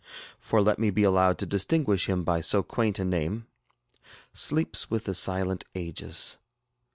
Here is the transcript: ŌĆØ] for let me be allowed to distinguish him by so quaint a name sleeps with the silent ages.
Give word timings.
ŌĆØ] 0.01 0.35
for 0.39 0.61
let 0.63 0.79
me 0.79 0.89
be 0.89 1.03
allowed 1.03 1.37
to 1.37 1.45
distinguish 1.45 2.09
him 2.09 2.23
by 2.23 2.41
so 2.41 2.63
quaint 2.63 2.97
a 2.97 3.05
name 3.05 3.45
sleeps 4.33 4.89
with 4.89 5.03
the 5.03 5.13
silent 5.13 5.63
ages. 5.75 6.39